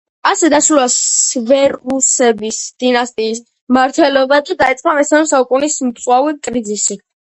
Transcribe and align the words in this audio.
ასე 0.27 0.47
დასრულდა 0.51 0.85
სევერუსების 0.93 2.61
დინასტიის 2.85 3.41
მმართველობა 3.75 4.41
და 4.49 4.57
დაიწყო 4.65 4.97
მესამე 5.01 5.31
საუკუნის 5.35 5.77
მწვავე 5.91 6.35
კრიზისი. 6.49 6.99